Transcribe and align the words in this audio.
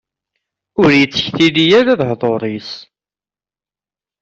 Ur 0.81 0.89
ittektili 1.03 1.65
ara 1.79 1.99
lehḍur-is. 1.99 2.71